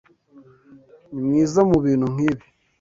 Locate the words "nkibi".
2.13-2.45